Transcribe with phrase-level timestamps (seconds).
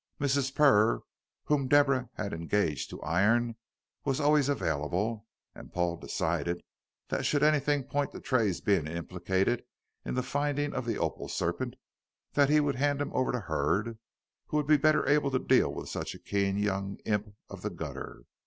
[0.19, 0.55] Mrs.
[0.55, 1.01] Purr,
[1.43, 3.55] whom Deborah had engaged to iron,
[4.03, 6.63] was always available, and Paul decided,
[7.09, 9.63] that should anything point to Tray's being implicated
[10.03, 11.75] in the finding of the opal serpent,
[12.33, 13.99] that he would hand him over to Hurd,
[14.47, 17.69] who would be better able to deal with such a keen young imp of the
[17.69, 18.23] gutter.